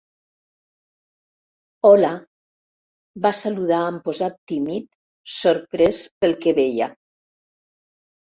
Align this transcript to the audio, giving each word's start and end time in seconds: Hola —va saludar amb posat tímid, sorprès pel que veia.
Hola 1.89 2.07
—va 3.25 3.33
saludar 3.41 3.81
amb 3.89 4.01
posat 4.09 4.39
tímid, 4.53 4.87
sorprès 5.35 5.99
pel 6.25 6.33
que 6.47 6.55
veia. 6.61 6.89